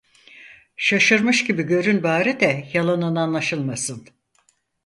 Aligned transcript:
Şaşırmış 0.75 1.43
gibi 1.43 1.63
görün 1.63 2.03
bari 2.03 2.39
de 2.39 2.69
yalanın 2.73 3.15
anlaşılmasın! 3.15 4.07